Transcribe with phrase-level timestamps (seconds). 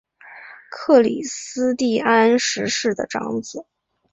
[0.71, 3.67] 克里斯蒂安十世的长子。